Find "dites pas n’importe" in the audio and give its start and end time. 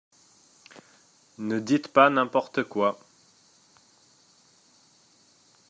1.59-2.63